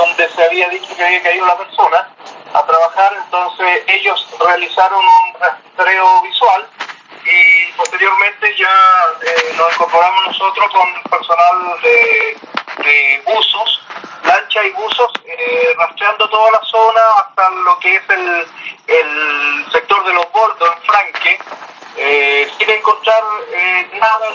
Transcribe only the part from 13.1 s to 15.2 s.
buzos, lancha y buzos,